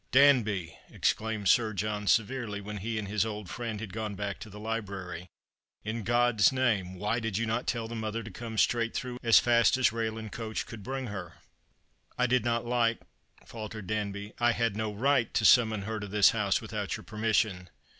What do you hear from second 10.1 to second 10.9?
and coach could